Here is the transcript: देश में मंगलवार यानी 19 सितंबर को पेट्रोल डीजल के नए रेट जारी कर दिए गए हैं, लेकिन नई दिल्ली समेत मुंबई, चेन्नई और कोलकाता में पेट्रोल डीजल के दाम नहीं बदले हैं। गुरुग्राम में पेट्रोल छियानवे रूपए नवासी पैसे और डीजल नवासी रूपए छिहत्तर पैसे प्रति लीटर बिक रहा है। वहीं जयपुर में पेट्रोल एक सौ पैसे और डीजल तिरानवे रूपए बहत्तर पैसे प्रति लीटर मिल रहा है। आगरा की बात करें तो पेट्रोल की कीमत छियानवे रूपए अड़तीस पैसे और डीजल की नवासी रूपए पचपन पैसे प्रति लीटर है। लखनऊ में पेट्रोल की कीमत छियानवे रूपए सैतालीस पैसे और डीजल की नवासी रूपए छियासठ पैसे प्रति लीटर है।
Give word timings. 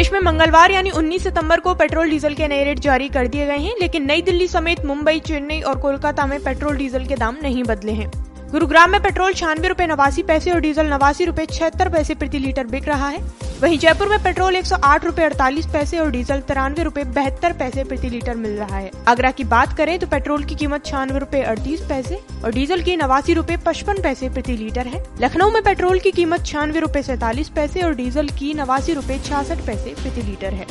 देश 0.00 0.12
में 0.12 0.18
मंगलवार 0.20 0.70
यानी 0.70 0.90
19 0.90 1.22
सितंबर 1.22 1.60
को 1.60 1.74
पेट्रोल 1.74 2.10
डीजल 2.10 2.34
के 2.34 2.46
नए 2.48 2.62
रेट 2.64 2.78
जारी 2.78 3.08
कर 3.08 3.26
दिए 3.26 3.46
गए 3.46 3.56
हैं, 3.56 3.74
लेकिन 3.80 4.04
नई 4.06 4.22
दिल्ली 4.22 4.46
समेत 4.48 4.84
मुंबई, 4.84 5.18
चेन्नई 5.20 5.60
और 5.60 5.78
कोलकाता 5.78 6.26
में 6.26 6.38
पेट्रोल 6.42 6.76
डीजल 6.76 7.04
के 7.06 7.16
दाम 7.16 7.36
नहीं 7.42 7.64
बदले 7.64 7.92
हैं। 7.92 8.10
गुरुग्राम 8.50 8.90
में 8.90 9.02
पेट्रोल 9.02 9.32
छियानवे 9.32 9.68
रूपए 9.68 9.86
नवासी 9.86 10.22
पैसे 10.22 10.50
और 10.50 10.60
डीजल 10.60 10.86
नवासी 10.86 11.24
रूपए 11.24 11.46
छिहत्तर 11.46 11.88
पैसे 11.88 12.14
प्रति 12.14 12.38
लीटर 12.38 12.66
बिक 12.66 12.88
रहा 12.88 13.08
है। 13.08 13.18
वहीं 13.62 13.78
जयपुर 13.78 14.08
में 14.08 14.22
पेट्रोल 14.24 14.56
एक 14.56 14.66
सौ 14.66 14.76
पैसे 15.72 15.98
और 15.98 16.10
डीजल 16.10 16.40
तिरानवे 16.40 16.82
रूपए 16.82 17.02
बहत्तर 17.06 17.52
पैसे 17.52 17.82
प्रति 17.84 18.08
लीटर 18.08 18.34
मिल 18.34 18.52
रहा 18.52 18.76
है। 18.76 18.90
आगरा 19.08 19.30
की 19.30 19.44
बात 19.44 19.76
करें 19.76 19.98
तो 19.98 20.06
पेट्रोल 20.06 20.44
की 20.44 20.54
कीमत 20.54 20.84
छियानवे 20.86 21.18
रूपए 21.18 21.42
अड़तीस 21.42 21.80
पैसे 21.80 22.20
और 22.44 22.52
डीजल 22.52 22.82
की 22.82 22.96
नवासी 22.96 23.34
रूपए 23.34 23.56
पचपन 23.56 24.02
पैसे 24.02 24.28
प्रति 24.28 24.56
लीटर 24.56 24.86
है। 24.86 25.02
लखनऊ 25.20 25.50
में 25.50 25.62
पेट्रोल 25.62 25.98
की 25.98 26.10
कीमत 26.10 26.46
छियानवे 26.46 26.80
रूपए 26.80 27.02
सैतालीस 27.02 27.48
पैसे 27.48 27.82
और 27.82 27.94
डीजल 27.94 28.28
की 28.38 28.52
नवासी 28.54 28.92
रूपए 28.92 29.18
छियासठ 29.18 29.66
पैसे 29.66 29.94
प्रति 29.94 30.22
लीटर 30.22 30.54
है। 30.54 30.66